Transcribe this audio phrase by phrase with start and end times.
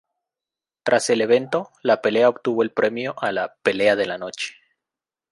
[0.81, 4.55] Tras el evento, la pelea obtuvo el premio a la "Pelea de la Noche".